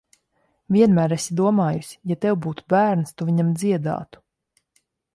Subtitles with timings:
[0.75, 4.27] Vienmēr esi domājusi, ja tev būtu bērns, tu viņam dziedātu.